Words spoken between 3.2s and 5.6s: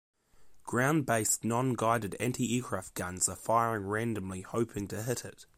are firing randomly hoping to hit it.